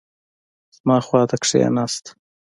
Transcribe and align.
زما 0.75 0.97
خوا 1.07 1.21
ته 1.29 1.35
کښېناست. 1.41 2.05